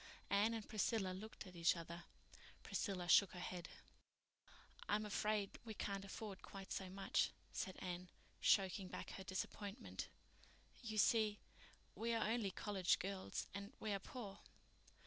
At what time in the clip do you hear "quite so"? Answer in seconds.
6.41-6.89